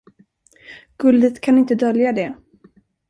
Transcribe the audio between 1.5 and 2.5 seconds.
inte dölja det.